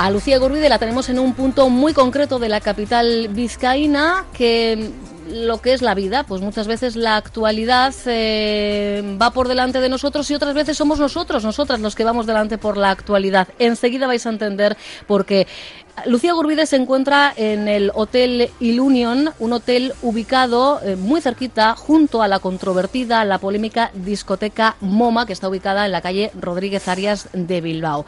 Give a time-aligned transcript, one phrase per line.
[0.00, 4.90] A Lucía Gurbide la tenemos en un punto muy concreto de la capital vizcaína que
[5.28, 9.90] lo que es la vida, pues muchas veces la actualidad eh, va por delante de
[9.90, 13.48] nosotros y otras veces somos nosotros, nosotras los que vamos delante por la actualidad.
[13.58, 14.74] Enseguida vais a entender
[15.06, 15.46] por qué.
[16.06, 22.22] Lucía Gurbide se encuentra en el Hotel Ilunion, un hotel ubicado eh, muy cerquita junto
[22.22, 27.28] a la controvertida, la polémica discoteca MoMA, que está ubicada en la calle Rodríguez Arias
[27.34, 28.06] de Bilbao.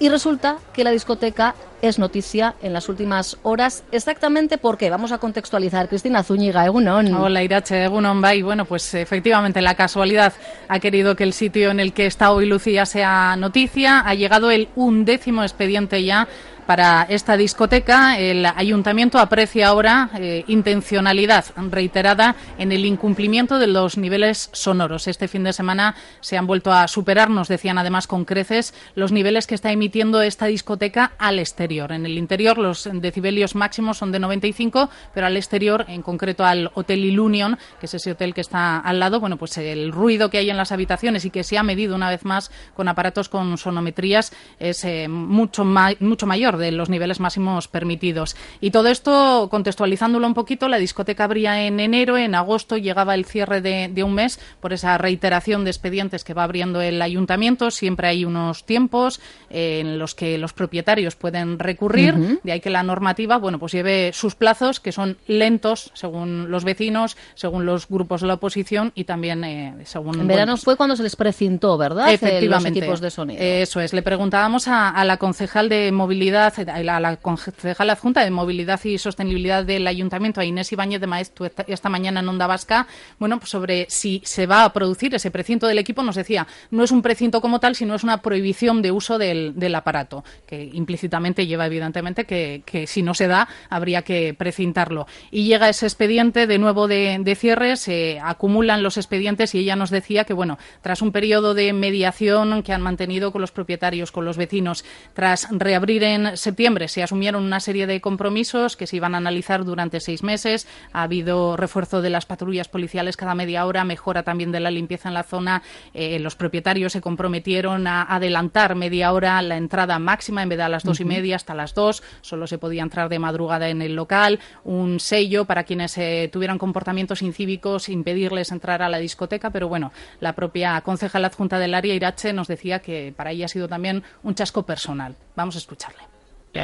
[0.00, 3.82] Y resulta que la discoteca es noticia en las últimas horas.
[3.90, 4.90] Exactamente por qué.
[4.90, 5.88] Vamos a contextualizar.
[5.88, 7.12] Cristina Zúñiga, Egunon.
[7.14, 8.42] Hola, Irache, Egunon Bay.
[8.42, 10.32] Bueno, pues efectivamente la casualidad
[10.68, 14.00] ha querido que el sitio en el que está hoy Lucía sea noticia.
[14.00, 16.28] Ha llegado el undécimo expediente ya
[16.68, 18.18] para esta discoteca.
[18.18, 25.08] El ayuntamiento aprecia ahora eh, intencionalidad reiterada en el incumplimiento de los niveles sonoros.
[25.08, 29.12] Este fin de semana se han vuelto a superar, nos decían además con creces, los
[29.12, 31.90] niveles que está emitiendo esta discoteca al exterior.
[31.90, 36.70] En el interior los decibelios máximos son de 95, pero al exterior, en concreto al
[36.74, 40.36] Hotel Ilunion, que es ese hotel que está al lado, bueno, pues el ruido que
[40.36, 43.56] hay en las habitaciones y que se ha medido una vez más con aparatos con
[43.56, 48.36] sonometrías es eh, mucho, mucho mayor de los niveles máximos permitidos.
[48.60, 53.24] Y todo esto, contextualizándolo un poquito, la discoteca abría en enero, en agosto llegaba el
[53.24, 57.70] cierre de, un mes por esa reiteración de expedientes que va abriendo el ayuntamiento.
[57.70, 62.70] Siempre hay unos tiempos eh, en los que los propietarios pueden recurrir, de ahí que
[62.70, 67.88] la normativa, bueno, pues lleve sus plazos, que son lentos según los vecinos, según los
[67.88, 70.20] grupos de la oposición y también eh, según...
[70.20, 72.12] En verano fue cuando se les precintó, ¿verdad?
[72.12, 72.70] Efectivamente.
[72.70, 73.42] Los equipos de sonido.
[73.42, 73.92] Eso es.
[73.92, 76.47] Le preguntábamos a la concejal de movilidad
[76.82, 81.46] la, la concejal adjunta de Movilidad y Sostenibilidad del Ayuntamiento, a Inés Ibáñez de Maestro,
[81.66, 82.86] esta, mañana en Onda Vasca,
[83.18, 86.84] bueno, pues sobre si se va a producir ese precinto del equipo, nos decía, no
[86.84, 91.46] es un precinto como tal, sino es una prohibición de uso del, aparato, que implícitamente
[91.46, 95.06] lleva evidentemente que, si no se da, habría que precintarlo.
[95.30, 99.76] Y llega ese expediente de nuevo de, de cierre, se acumulan los expedientes y ella
[99.76, 104.12] nos decía que, bueno, tras un periodo de mediación que han mantenido con los propietarios,
[104.12, 108.96] con los vecinos, tras reabrir en septiembre se asumieron una serie de compromisos que se
[108.96, 110.66] iban a analizar durante seis meses.
[110.92, 115.08] Ha habido refuerzo de las patrullas policiales cada media hora, mejora también de la limpieza
[115.08, 115.62] en la zona.
[115.94, 120.64] Eh, los propietarios se comprometieron a adelantar media hora la entrada máxima en vez de
[120.64, 122.02] a las dos y media hasta las dos.
[122.20, 124.40] Solo se podía entrar de madrugada en el local.
[124.64, 129.50] Un sello para quienes eh, tuvieran comportamientos incívicos, impedirles entrar a la discoteca.
[129.50, 133.48] Pero bueno, la propia concejal adjunta del área, Irache, nos decía que para ella ha
[133.48, 135.16] sido también un chasco personal.
[135.36, 136.02] Vamos a escucharle.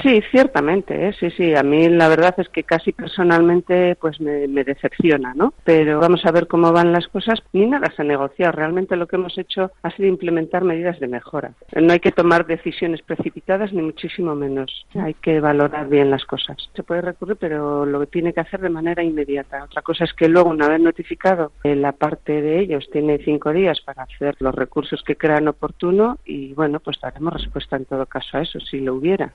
[0.03, 1.13] Sí, ciertamente, ¿eh?
[1.19, 1.55] sí, sí.
[1.55, 5.55] A mí la verdad es que casi personalmente pues me, decepciona, ¿no?
[5.65, 7.43] Pero vamos a ver cómo van las cosas.
[7.53, 8.53] Ni nada se ha negociado.
[8.53, 11.53] Realmente lo que hemos hecho ha sido implementar medidas de mejora.
[11.75, 14.87] No hay que tomar decisiones precipitadas ni muchísimo menos.
[14.95, 16.57] Hay que valorar bien las cosas.
[16.75, 19.65] Se puede recurrir, pero lo que tiene que hacer de manera inmediata.
[19.65, 23.53] Otra cosa es que luego, una vez notificado, eh, la parte de ellos tiene cinco
[23.53, 28.07] días para hacer los recursos que crean oportuno y bueno, pues daremos respuesta en todo
[28.07, 29.33] caso a eso, si lo hubiera.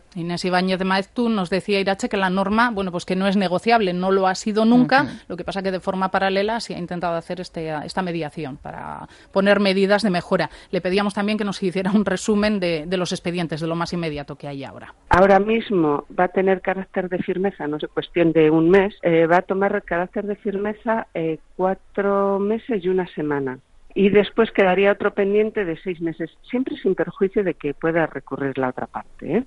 [0.50, 3.94] Ibáñez de Maeztu nos decía Irache que la norma, bueno, pues que no es negociable,
[3.94, 7.16] no lo ha sido nunca, lo que pasa que de forma paralela se ha intentado
[7.16, 10.50] hacer este, esta mediación para poner medidas de mejora.
[10.72, 14.36] Le pedíamos también que nos hiciera un resumen de, los expedientes, de lo más inmediato
[14.36, 14.94] que hay ahora.
[15.10, 19.26] Ahora mismo va a tener carácter de firmeza, no es cuestión de un mes, eh,
[19.26, 23.60] va a tomar carácter de firmeza eh, cuatro meses y una semana
[23.96, 28.58] y después quedaría otro pendiente de seis meses, siempre sin perjuicio de que pueda recurrir
[28.58, 29.38] la otra parte.
[29.38, 29.44] ¿eh?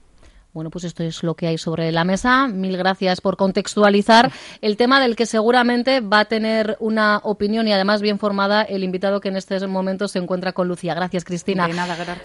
[0.52, 2.46] Bueno, pues esto es lo que hay sobre la mesa.
[2.46, 7.72] Mil gracias por contextualizar el tema del que seguramente va a tener una opinión y
[7.72, 10.92] además bien formada el invitado que en este momento se encuentra con Lucía.
[10.92, 11.70] Gracias, Cristina.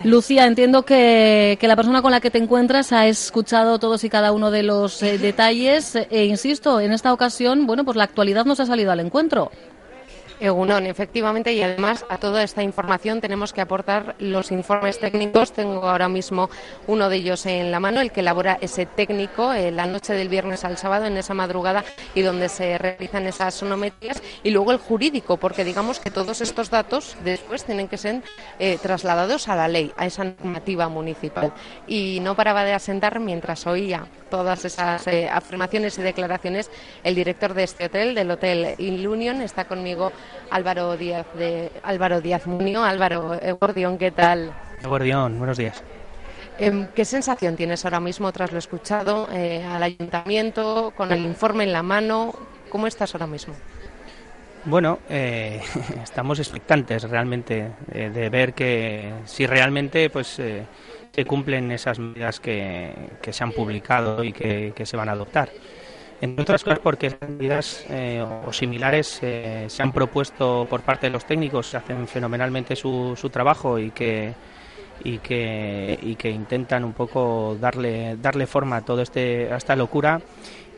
[0.04, 4.34] Lucía, entiendo que, la persona con la que te encuentras ha escuchado todos y cada
[4.34, 8.60] uno de los eh, detalles e insisto, en esta ocasión, bueno, pues la actualidad nos
[8.60, 9.52] ha salido al encuentro.
[10.40, 15.52] Egunon, efectivamente, y además a toda esta información tenemos que aportar los informes técnicos.
[15.52, 16.50] Tengo ahora mismo
[16.86, 20.30] uno de ellos en la mano, el que elabora ese técnico eh, la noche del
[20.30, 24.78] viernes al sábado, en esa madrugada, y donde se realizan esas sonometrías, y luego el
[24.78, 28.22] jurídico, porque digamos que todos estos datos después tienen que ser
[28.60, 31.52] eh, trasladados a la ley, a esa normativa municipal.
[31.88, 36.70] Y no paraba de asentar mientras oía todas esas eh, afirmaciones y declaraciones
[37.04, 40.12] el director de este hotel, del Hotel Ilunion, está conmigo
[40.50, 42.84] Álvaro Díaz de Álvaro Díaz Munio.
[42.84, 44.54] Álvaro Gordión, ¿qué tal?
[44.84, 45.84] Gordión, buenos días.
[46.60, 51.64] Em, ¿Qué sensación tienes ahora mismo tras lo escuchado eh, al ayuntamiento, con el informe
[51.64, 52.34] en la mano?
[52.70, 53.54] ¿Cómo estás ahora mismo?
[54.66, 55.62] Bueno, eh,
[56.04, 62.92] estamos expectantes realmente eh, de ver que si realmente pues se cumplen esas medidas que,
[63.30, 65.50] se han publicado y que se van a adoptar.
[66.20, 71.08] Entre otras cosas porque esas medidas eh, o similares eh, se han propuesto por parte
[71.08, 74.34] de los técnicos, hacen fenomenalmente su, su trabajo y que,
[75.04, 80.20] y que, y que intentan un poco darle, darle forma a, todo este, esta locura.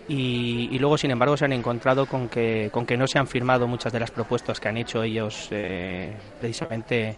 [0.09, 3.67] Y, luego sin embargo se han encontrado con que, con que no se han firmado
[3.67, 7.15] muchas de las propuestas que han hecho ellos eh, precisamente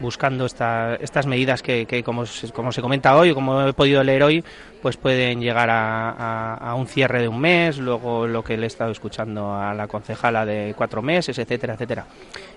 [0.00, 4.44] buscando estas medidas que, como, como, se comenta hoy como he podido leer hoy,
[4.80, 8.92] pues pueden llegar a, un cierre de un mes, luego lo que le he estado
[8.92, 12.06] escuchando a la concejala de cuatro meses, etcétera, etcétera.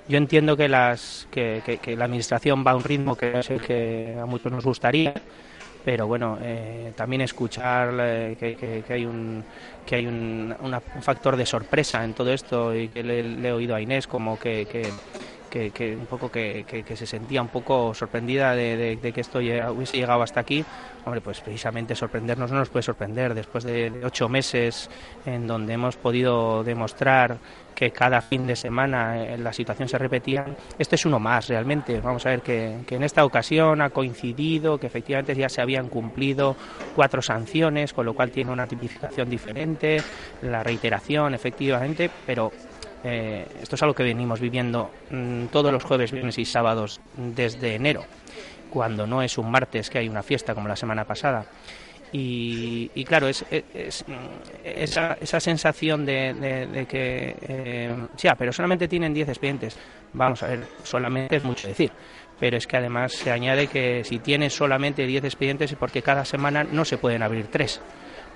[0.08, 1.62] Yo entiendo que, las, que,
[1.98, 5.14] la administración va a un ritmo que es el que a muchos nos gustaría,
[5.84, 9.44] pero bueno, eh, también escuchar eh, que, hay un
[9.86, 10.56] que hay un,
[11.02, 14.38] factor de sorpresa en todo esto y que le, le he oído a Inés como
[14.38, 14.88] que, que,
[15.54, 20.64] un poco que, se sentía un poco sorprendida de, que esto hubiese llegado hasta aquí.
[21.04, 24.90] Hombre, pues precisamente sorprendernos no nos puede sorprender después de ocho meses
[25.26, 27.40] en donde hemos podido demostrar
[27.74, 30.46] que cada fin de semana eh, la situación se repetía.
[30.78, 32.00] Este es uno más realmente.
[32.00, 35.90] Vamos a ver que, que en esta ocasión ha coincidido que efectivamente ya se habían
[35.90, 36.56] cumplido
[36.96, 40.02] cuatro sanciones, con lo cual tiene una tipificación diferente,
[40.44, 42.52] la reiteración efectivamente, pero
[43.04, 47.76] eh, esto es algo que venimos viviendo mm, todos los jueves, viernes y sábados desde
[47.76, 48.04] enero,
[48.70, 51.46] cuando no es un martes que hay una fiesta como la semana pasada.
[52.14, 53.46] Y, claro, es,
[54.64, 59.78] esa, esa, sensación de, que, eh, ya, pero solamente tienen 10 expedientes.
[60.12, 61.92] Vamos a ver, solamente es mucho decir.
[62.38, 66.26] Pero es que además se añade que si tienen solamente 10 expedientes es porque cada
[66.26, 67.80] semana no se pueden abrir tres.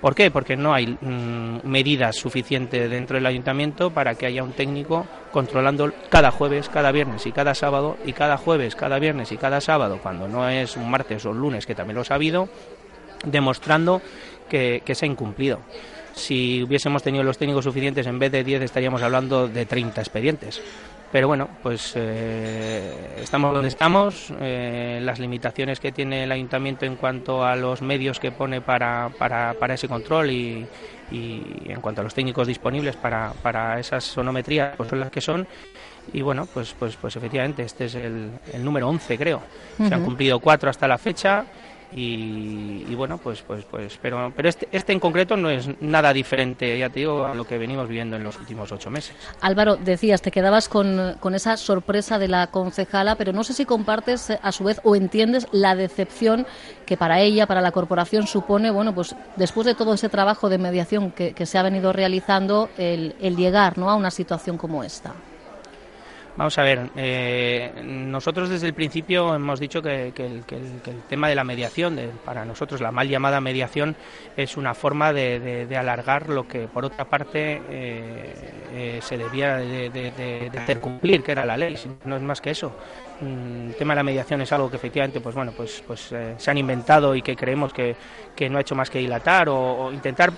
[0.00, 0.30] ¿Por qué?
[0.30, 5.92] Porque no hay mm, medidas suficientes dentro del ayuntamiento para que haya un técnico controlando
[6.10, 9.98] cada jueves, cada viernes y cada sábado, y cada jueves, cada viernes y cada sábado,
[10.02, 12.48] cuando no es un martes o un lunes, que también lo ha habido,
[13.24, 14.02] demostrando
[14.48, 15.60] que, que se ha incumplido.
[16.16, 20.62] Si hubiésemos tenido los técnicos suficientes, en vez de 10 estaríamos hablando de 30 expedientes.
[21.12, 24.32] Pero bueno, pues eh, estamos donde estamos.
[24.40, 29.10] Eh, las limitaciones que tiene el ayuntamiento en cuanto a los medios que pone para,
[29.18, 30.66] para, para ese control y,
[31.12, 35.46] en cuanto a los técnicos disponibles para, para esas sonometrías, pues son las que son.
[36.14, 39.42] Y bueno, pues, pues, pues efectivamente, este es el, el número 11, creo.
[39.76, 41.44] Se han cumplido cuatro hasta la fecha
[41.92, 46.78] y, bueno, pues, pues, pues, pero, pero este, este en concreto no es nada diferente,
[46.78, 49.14] ya te digo, a lo que venimos viviendo en los últimos ocho meses.
[49.40, 53.64] Álvaro, decías, te quedabas con, con esa sorpresa de la concejala, pero no sé si
[53.64, 56.46] compartes a su vez o entiendes la decepción
[56.84, 60.58] que para ella, para la corporación supone, bueno, pues después de todo ese trabajo de
[60.58, 63.90] mediación que, que se ha venido realizando, el, el llegar ¿no?
[63.90, 65.14] a una situación como esta.
[66.36, 70.44] Vamos a ver, eh, nosotros desde el principio hemos dicho que, el,
[71.08, 73.96] tema de la mediación, para nosotros la mal llamada mediación,
[74.36, 78.34] es una forma de, alargar lo que por otra parte eh,
[78.74, 82.70] eh, se debía de, hacer cumplir, que era la ley, no es más que eso.
[83.22, 86.50] Mm, el tema de la mediación es algo que efectivamente pues bueno pues pues se
[86.50, 87.96] han inventado y que creemos que,
[88.50, 90.32] no ha hecho más que dilatar o intentar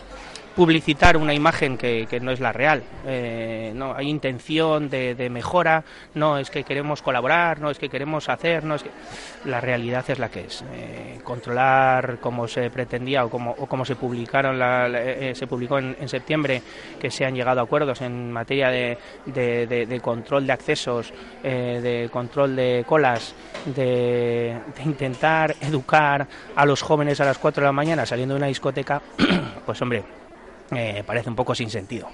[0.58, 2.82] publicitar una imagen que, no es la real.
[3.06, 5.84] Eh, no hay intención de, mejora,
[6.14, 8.90] no es que queremos colaborar, no es que queremos hacer, no es que
[9.44, 10.64] la realidad es la que es.
[10.74, 16.08] Eh, controlar como se pretendía o como, o como se publicaron eh, se publicó en,
[16.08, 16.60] septiembre
[16.98, 22.56] que se han llegado a acuerdos en materia de, de control de accesos, de control
[22.56, 23.32] de colas,
[23.64, 28.48] de, intentar educar a los jóvenes a las 4 de la mañana saliendo de una
[28.48, 29.00] discoteca,
[29.66, 30.02] pues hombre,
[30.70, 32.08] eh, parece un poco sin sentido.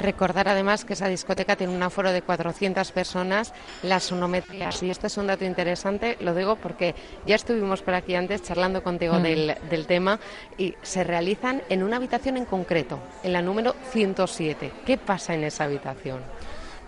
[0.00, 5.08] Recordar además que esa discoteca tiene un aforo de 400 personas, las sonometrías, y este
[5.08, 6.94] es un dato interesante, lo digo porque
[7.26, 9.22] ya estuvimos por aquí antes charlando contigo mm.
[9.22, 10.18] del, del, tema,
[10.56, 14.72] y se realizan en una habitación en concreto, en la número 107.
[14.86, 16.20] ¿Qué pasa en esa habitación?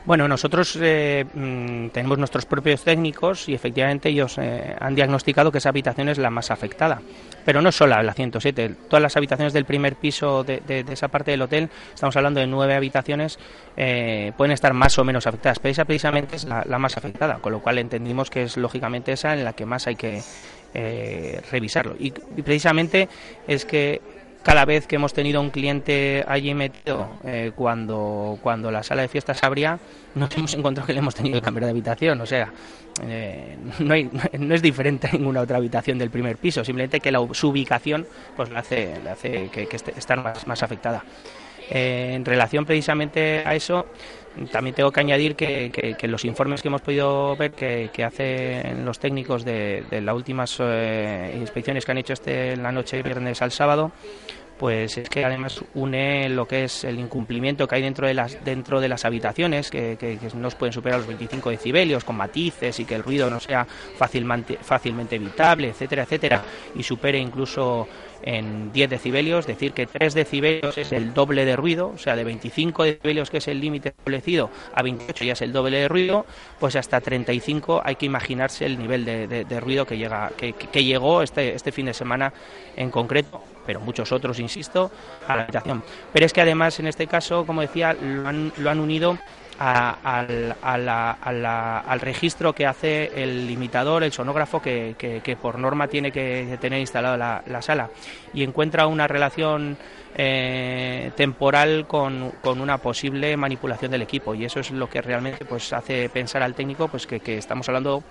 [0.05, 5.59] Bueno, nosotros eh, mm, tenemos nuestros propios técnicos y efectivamente ellos eh, han diagnosticado que
[5.59, 7.01] esa habitación es la más afectada.
[7.45, 11.43] Pero no solo la 107, todas las habitaciones del primer piso de, esa parte del
[11.43, 13.39] hotel, estamos hablando de nueve habitaciones,
[13.77, 17.53] eh, pueden estar más o menos afectadas, pero esa precisamente es la, más afectada, con
[17.53, 20.23] lo cual entendimos que es lógicamente esa en la que más hay que
[21.51, 21.97] revisarlo.
[21.99, 23.09] y precisamente
[23.47, 24.01] es que
[24.43, 29.09] cada vez que hemos tenido un cliente allí metido eh, cuando, cuando la sala de
[29.09, 29.79] fiestas abría,
[30.15, 32.21] nos hemos encontrado que le hemos tenido que cambiar de habitación.
[32.21, 32.53] O sea,
[33.03, 33.95] eh, no,
[34.39, 38.07] no, es diferente a ninguna otra habitación del primer piso, simplemente que la, su ubicación
[38.37, 41.05] pues le hace, le hace que, esté, estar más, más afectada.
[41.71, 43.87] Eh, en relación precisamente a eso,
[44.51, 48.85] también tengo que añadir que, que, los informes que hemos podido ver que, que hacen
[48.85, 53.03] los técnicos de, de las últimas eh, inspecciones que han hecho este la noche de
[53.03, 53.93] viernes al sábado,
[54.63, 58.45] pues es que además une lo que es el incumplimiento que hay dentro de las
[58.45, 62.85] dentro de las habitaciones que, que, no pueden superar los 25 decibelios con matices y
[62.85, 66.45] que el ruido no sea fácilmente fácilmente evitable etcétera etcétera
[66.77, 67.89] y supere incluso
[68.23, 72.25] en 10 decibelios, decir, que 3 decibelios es el doble de ruido, o sea, de
[72.25, 76.27] 25 decibelios, que es el límite establecido, a 28 ya es el doble de ruido,
[76.59, 81.55] pues hasta 35 hay que imaginarse el nivel de, ruido que, llega, que, llegó este,
[81.55, 82.33] este fin de semana
[82.77, 84.91] en concreto, pero muchos otros, insisto,
[85.27, 85.83] a la habitación.
[86.13, 89.19] Pero es que además, en este caso, como decía, lo han, lo han unido
[89.63, 96.59] al, al, registro que hace el imitador, el sonógrafo, que, que, por norma tiene que
[96.61, 97.91] tener instalado la, la sala.
[98.35, 99.77] Y encuentra una relación
[100.17, 104.35] eh, temporal con, con, una posible manipulación del equipo.
[104.35, 107.69] Y eso es lo que realmente pues, hace pensar al técnico pues, que, que estamos
[107.69, 108.03] hablando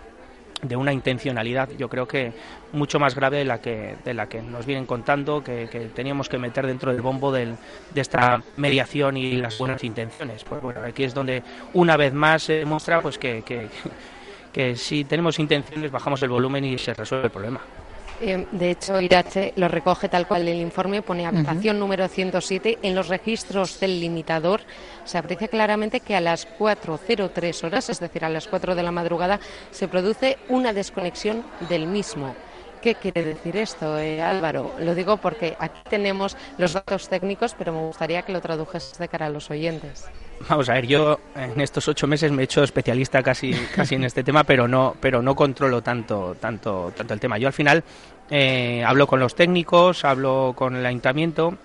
[0.62, 2.34] de una intencionalidad, yo creo que
[2.74, 6.38] mucho más grave de la que, de la que nos vienen contando, que, teníamos que
[6.38, 7.56] meter dentro del bombo de
[7.96, 10.44] esta mediación y las buenas intenciones.
[10.44, 13.68] Pues bueno, aquí es donde una vez más se demuestra pues que, que,
[14.54, 17.62] que si tenemos intenciones bajamos el volumen y se resuelve el problema.
[18.24, 22.78] Eh, de hecho, Irache lo recoge tal cual el informe, pone habitación número 107.
[22.84, 24.62] En los registros del limitador
[25.06, 28.92] se aprecia claramente que a las 4.03 horas, es decir, a las 4 de la
[28.92, 29.40] madrugada,
[29.72, 32.36] se produce una desconexión del mismo.
[32.82, 34.74] ¿Qué quiere decir esto, eh, Álvaro?
[34.80, 39.08] Lo digo porque aquí tenemos los datos técnicos, pero me gustaría que lo tradujes de
[39.08, 40.06] cara a los oyentes.
[40.50, 44.04] Vamos a ver, yo en estos ocho meses me he hecho especialista casi, casi en
[44.04, 47.38] este tema, pero no, pero no controlo tanto, tanto, tanto el tema.
[47.38, 47.84] Yo al final
[48.32, 51.58] eh, hablo con los técnicos, hablo con el ayuntamiento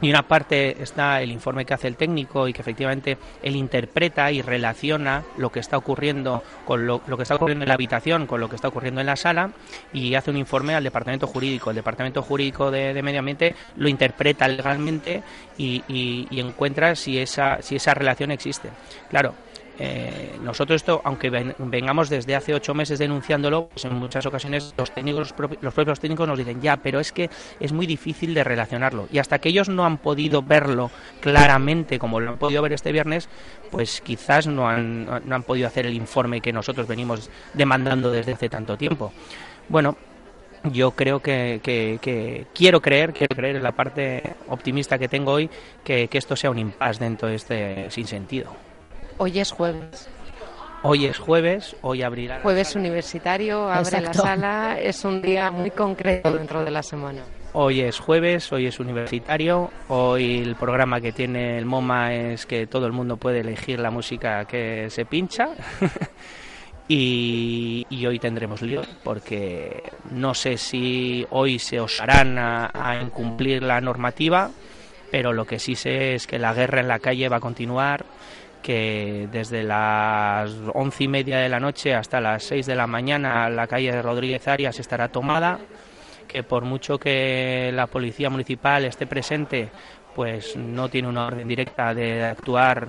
[0.00, 4.30] y una parte está el informe que hace el técnico y que efectivamente él interpreta
[4.30, 8.40] y relaciona lo que está ocurriendo con lo, que está ocurriendo en la habitación con
[8.40, 9.50] lo que está ocurriendo en la sala
[9.92, 11.70] y hace un informe al departamento jurídico.
[11.70, 15.22] El departamento jurídico de, medio ambiente lo interpreta legalmente
[15.56, 18.68] y, y, encuentra si esa, si esa relación existe.
[19.08, 19.34] Claro,
[19.78, 24.90] eh, nosotros esto, aunque vengamos desde hace ocho meses denunciándolo, pues en muchas ocasiones los
[24.92, 27.28] técnicos, los propios técnicos nos dicen ya, pero es que
[27.60, 29.08] es muy difícil de relacionarlo.
[29.12, 30.90] Y hasta que ellos no han podido verlo
[31.20, 33.28] claramente, como lo han podido ver este viernes,
[33.70, 38.32] pues quizás no han, no han podido hacer el informe que nosotros venimos demandando desde
[38.32, 39.12] hace tanto tiempo.
[39.68, 39.96] Bueno,
[40.64, 41.60] yo creo que,
[42.54, 45.50] quiero creer, quiero creer en la parte optimista que tengo hoy,
[45.84, 48.65] que, que esto sea un impasse dentro de este sinsentido.
[49.18, 50.08] Hoy es jueves.
[50.82, 52.40] Hoy es jueves, hoy abrirá.
[52.42, 57.22] Jueves universitario, abre la sala, es un día muy concreto dentro de la semana.
[57.54, 62.66] Hoy es jueves, hoy es universitario, hoy el programa que tiene el MoMA es que
[62.66, 65.48] todo el mundo puede elegir la música que se pincha.
[66.88, 74.50] y, hoy tendremos lío porque no sé si hoy se osarán a incumplir la normativa,
[75.10, 78.04] pero lo que sí sé es que la guerra en la calle va a continuar
[78.66, 83.48] que desde las once y media de la noche hasta las seis de la mañana
[83.48, 85.60] la calle de Rodríguez Arias estará tomada,
[86.26, 89.68] que por mucho que la policía municipal esté presente,
[90.16, 92.88] pues no tiene una orden directa de actuar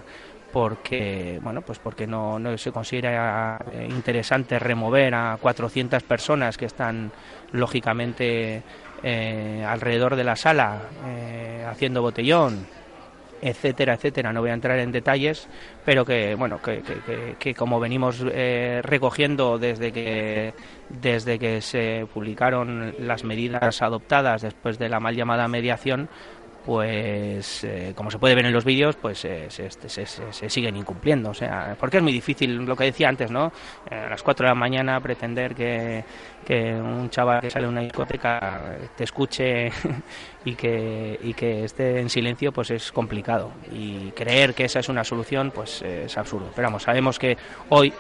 [0.52, 7.12] porque bueno pues porque no, se considera interesante remover a 400 personas que están
[7.52, 8.64] lógicamente
[9.04, 12.66] eh, alrededor de la sala eh, haciendo botellón
[13.42, 14.34] etcétera, etcétera.
[14.34, 15.48] No voy a entrar en detalles,
[15.86, 16.82] pero que, bueno, que,
[17.40, 20.54] que, como venimos eh, recogiendo desde que,
[20.90, 26.10] desde que se publicaron las medidas adoptadas después de la mal llamada mediación,
[26.68, 31.30] pues eh, como se puede ver en los vídeos, pues eh, se, siguen incumpliendo.
[31.30, 33.54] O sea, porque es muy difícil, lo que decía antes, ¿no?
[33.90, 36.04] Eh, a las 4 de la mañana pretender que,
[36.50, 39.72] un chaval que sale de una discoteca te escuche
[40.44, 43.54] y que, y que esté en silencio, pues es complicado.
[43.72, 46.52] Y creer que esa es una solución, pues es absurdo.
[46.54, 47.38] Pero vamos, sabemos que
[47.70, 47.94] hoy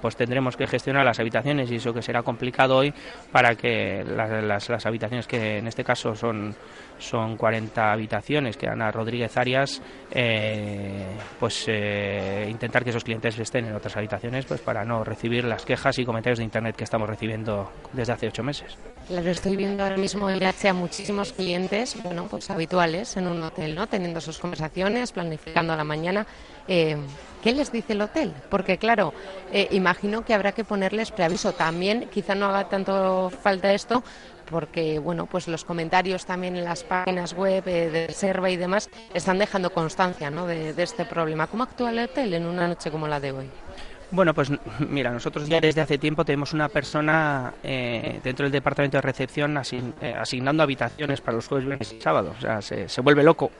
[0.00, 2.92] pues tendremos que gestionar las habitaciones y eso que será complicado hoy
[3.30, 6.54] para que las, las, habitaciones que en este caso son
[6.98, 13.66] son 40 habitaciones que Ana Rodríguez Arias eh, pues eh, intentar que esos clientes estén
[13.66, 17.08] en otras habitaciones pues para no recibir las quejas y comentarios de internet que estamos
[17.08, 18.76] recibiendo desde hace ocho meses.
[19.08, 23.74] Claro, estoy viendo ahora mismo ir a muchísimos clientes bueno pues habituales en un hotel
[23.74, 26.26] no teniendo sus conversaciones planificando la mañana
[26.68, 26.96] eh,
[27.44, 28.32] ¿Qué les dice el hotel?
[28.48, 29.12] Porque claro,
[29.52, 31.52] eh, imagino que habrá que ponerles preaviso.
[31.52, 34.02] También quizá no haga tanto falta esto
[34.50, 38.88] porque bueno, pues los comentarios también en las páginas web eh, de reserva y demás
[39.12, 40.46] están dejando constancia ¿no?
[40.46, 41.46] de, este problema.
[41.46, 43.50] ¿Cómo actúa el hotel en una noche como la de hoy?
[44.10, 48.96] Bueno, pues mira, nosotros ya desde hace tiempo tenemos una persona eh, dentro del departamento
[48.96, 52.36] de recepción asignando habitaciones para los jueves, viernes y sábados.
[52.38, 53.50] O sea, se, se vuelve loco.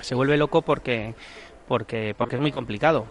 [0.00, 1.14] Se vuelve loco porque
[1.72, 3.06] porque, porque es muy complicado.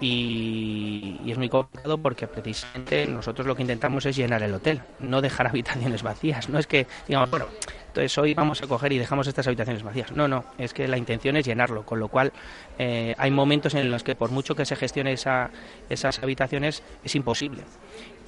[0.00, 5.20] Y, es muy complicado porque precisamente nosotros lo que intentamos es llenar el hotel, no
[5.22, 6.48] dejar habitaciones vacías.
[6.48, 7.46] No es que digamos, bueno,
[7.86, 10.10] entonces hoy vamos a coger y dejamos estas habitaciones vacías.
[10.10, 12.32] No, no, es que la intención es llenarlo, con lo cual
[12.80, 15.50] eh, hay momentos en los que por mucho que se gestione esa,
[15.88, 17.62] esas habitaciones es imposible.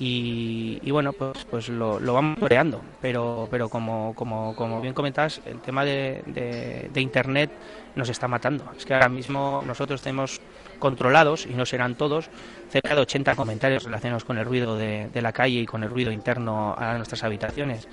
[0.05, 5.61] Y, bueno, pues, pues lo, vamos creando, pero, pero como, como, como bien comentas, el
[5.61, 7.51] tema de, de Internet
[7.95, 8.65] nos está matando.
[8.77, 10.41] Es que ahora mismo nosotros tenemos
[10.83, 12.29] controlados, y no serán todos,
[12.69, 16.11] cerca de 80 comentarios relacionados con el ruido de, la calle y con el ruido
[16.11, 17.87] interno a nuestras habitaciones.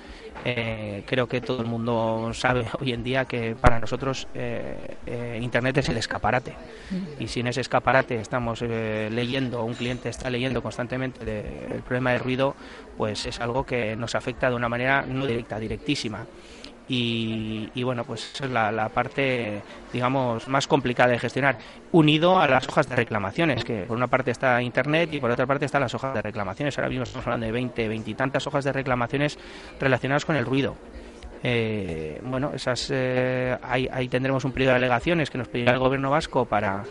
[0.44, 5.38] Eh, creo que todo el mundo sabe hoy en día que para nosotros eh, eh,
[5.40, 6.52] Internet es el escaparate.
[7.20, 11.22] Y si en ese escaparate estamos leyendo, un cliente está leyendo constantemente
[11.72, 12.56] el problema del ruido,
[12.96, 16.26] pues es algo que nos afecta de una manera no directa, directísima.
[16.92, 21.56] Y, bueno, pues es la, parte, digamos, más complicada de gestionar,
[21.92, 25.46] unido a las hojas de reclamaciones, que por una parte está Internet y por otra
[25.46, 26.76] parte están las hojas de reclamaciones.
[26.78, 29.38] Ahora mismo estamos hablando de 20, 20 y tantas hojas de reclamaciones
[29.78, 30.74] relacionadas con el ruido.
[31.44, 35.78] Eh, bueno, esas eh, ahí, ahí, tendremos un periodo de alegaciones que nos pedirá el
[35.78, 36.82] gobierno vasco para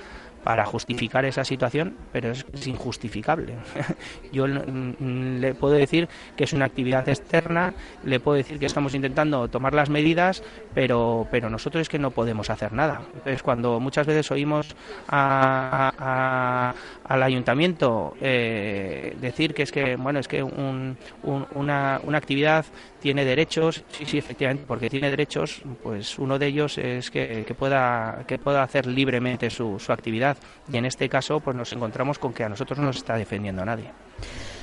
[0.43, 3.55] para justificar esa situación, pero es, injustificable.
[4.31, 9.47] Yo le puedo decir que es una actividad externa, le puedo decir que estamos intentando
[9.47, 13.01] tomar las medidas, pero, pero nosotros es que no podemos hacer nada.
[13.13, 14.75] Entonces, cuando muchas veces oímos
[15.07, 16.73] al
[17.07, 22.65] ayuntamiento eh, decir que es que, bueno, es que una, actividad
[22.99, 28.23] tiene derechos, sí, sí, efectivamente, porque tiene derechos, pues uno de ellos es que, pueda,
[28.27, 30.28] que pueda hacer libremente su actividad.
[30.71, 33.63] Y en este caso, pues nos encontramos con que a nosotros no nos está defendiendo
[33.63, 33.91] nadie.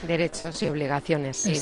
[0.07, 1.55] Derechos y obligaciones, sí,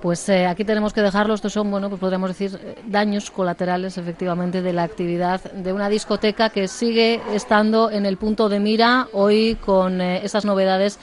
[0.00, 1.34] Pues eh, aquí tenemos que dejarlo.
[1.34, 5.88] Estos son, bueno, pues podríamos decir, eh, daños colaterales, efectivamente, de la actividad de una
[5.88, 10.98] discoteca que sigue estando en el punto de mira hoy con eh, esas novedades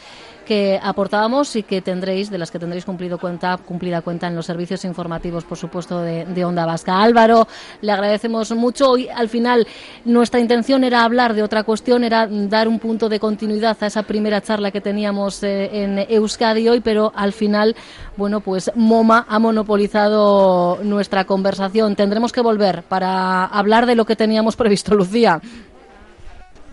[0.48, 4.46] que aportábamos y que tendréis, de las que tendréis cumplido cuenta, cumplida cuenta en los
[4.46, 7.02] servicios informativos, por supuesto, de, Onda Vasca.
[7.04, 7.48] Álvaro,
[7.82, 8.92] le agradecemos mucho.
[8.92, 9.68] Hoy, al final,
[10.06, 14.04] nuestra intención era hablar de otra cuestión, era dar un punto de continuidad a esa
[14.04, 17.76] primera charla que teníamos eh, en Euskadi hoy, pero al final,
[18.16, 21.98] bueno, pues MoMA ha monopolizado nuestra conversación.
[21.98, 25.42] Tendremos que volver para hablar de lo que teníamos previsto, Lucía.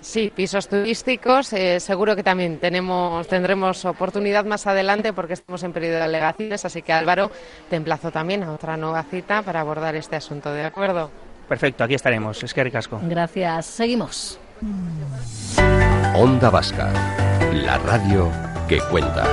[0.04, 1.54] Sí, pisos turísticos.
[1.54, 6.62] Eh, seguro que también tenemos, tendremos oportunidad más adelante porque estamos en periodo de alegaciones.
[6.66, 7.30] Así que Álvaro,
[7.70, 10.52] te emplazo también a otra nueva cita para abordar este asunto.
[10.52, 11.10] ¿De acuerdo?
[11.48, 12.42] Perfecto, aquí estaremos.
[12.42, 13.00] Es que ricasco.
[13.02, 13.64] Gracias.
[13.64, 14.38] Seguimos.
[16.14, 16.92] Onda Vasca,
[17.52, 18.30] la radio
[18.68, 19.24] que cuenta.